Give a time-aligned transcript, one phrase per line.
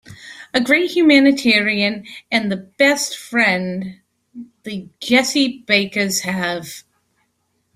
[0.51, 3.99] A great humanitarian and the best friend
[4.63, 6.81] the Jessie Bakers have.